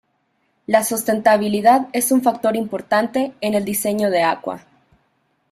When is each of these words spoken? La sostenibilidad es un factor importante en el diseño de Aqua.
La 0.65 0.83
sostenibilidad 0.83 1.87
es 1.93 2.11
un 2.11 2.23
factor 2.23 2.55
importante 2.55 3.35
en 3.39 3.53
el 3.53 3.63
diseño 3.63 4.09
de 4.09 4.23
Aqua. 4.23 4.65